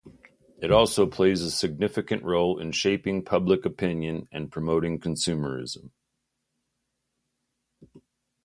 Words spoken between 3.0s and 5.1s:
public opinion and promoting